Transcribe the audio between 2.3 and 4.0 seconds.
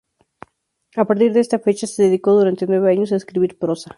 durante nueve años a escribir prosa.